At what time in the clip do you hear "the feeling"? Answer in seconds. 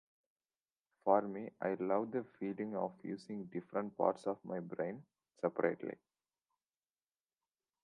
2.11-2.75